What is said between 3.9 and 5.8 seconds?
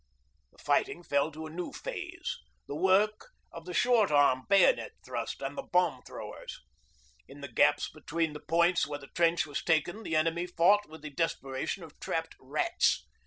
arm bayonet thrust and the